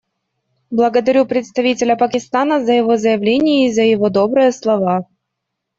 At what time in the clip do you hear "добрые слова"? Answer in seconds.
4.09-5.05